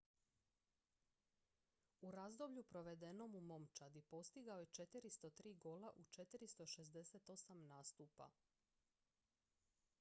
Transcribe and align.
u 2.07 2.11
razdoblju 2.11 2.63
provedenom 2.69 3.35
s 3.35 3.41
momčadi 3.51 4.01
postigao 4.13 4.57
je 4.59 4.65
403 4.77 5.55
gola 5.65 5.91
u 5.95 6.03
468 6.03 7.61
nastupa 7.67 8.31